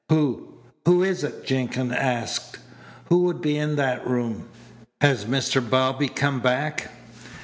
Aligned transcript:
"Who 0.09 0.55
who 0.83 1.03
is 1.03 1.23
it?" 1.23 1.45
Jenkins 1.45 1.91
asked. 1.93 2.57
"Who 3.09 3.19
would 3.25 3.39
be 3.39 3.55
in 3.55 3.75
that 3.75 4.07
room? 4.07 4.47
Has 4.99 5.25
Mr. 5.25 5.61
Bobby 5.61 6.07
come 6.09 6.39
back?" 6.39 6.89